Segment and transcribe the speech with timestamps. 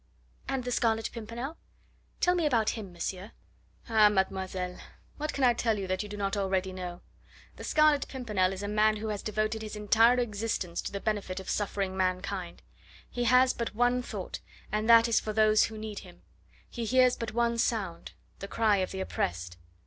[0.49, 1.57] "And the Scarlet Pimpernel?
[2.21, 3.33] Tell me about him, monsieur."
[3.87, 4.79] "Ah, mademoiselle,
[5.17, 7.01] what can I tell you that you do not already know?
[7.57, 11.39] The Scarlet Pimpernel is a man who has devoted his entire existence to the benefit
[11.39, 12.63] of suffering mankind.
[13.11, 14.39] He has but one thought,
[14.71, 16.23] and that is for those who need him;
[16.67, 19.57] he hears but one sound the cry of the oppressed."